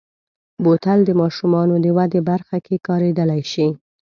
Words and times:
بوتل 0.63 0.99
د 1.05 1.09
ماشومو 1.21 1.61
د 1.83 1.87
ودې 1.97 2.21
برخه 2.29 2.57
کې 2.65 2.75
کارېدلی 2.87 3.41
شي. 3.51 3.67